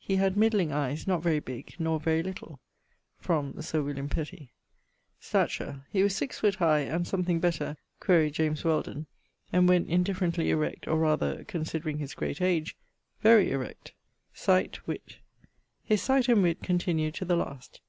He 0.00 0.16
had 0.16 0.34
midling 0.34 0.72
eies, 0.72 1.06
not 1.06 1.22
very 1.22 1.38
big, 1.38 1.76
nor 1.78 2.00
very 2.00 2.20
little 2.20 2.58
(from 3.16 3.62
Sir 3.62 3.78
W 3.78 4.08
P). 4.08 4.50
Stature. 5.20 5.86
He 5.92 6.02
was 6.02 6.16
six 6.16 6.40
foote 6.40 6.56
high, 6.56 6.80
and 6.80 7.06
something 7.06 7.38
better 7.38 7.76
(quaere 8.00 8.28
James 8.28 8.62
Wh), 8.62 9.06
and 9.52 9.68
went 9.68 9.88
indifferently 9.88 10.50
erect, 10.50 10.88
or 10.88 10.98
rather, 10.98 11.44
considering 11.44 11.98
his 11.98 12.14
great 12.14 12.42
age, 12.42 12.76
very 13.22 13.52
erect. 13.52 13.92
Sight; 14.34 14.84
witt. 14.88 15.18
His 15.84 16.02
sight 16.02 16.28
and 16.28 16.42
witt 16.42 16.60
continued 16.60 17.14
to 17.14 17.24
the 17.24 17.36
last. 17.36 17.76